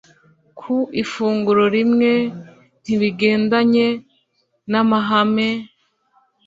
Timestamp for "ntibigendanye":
2.81-3.87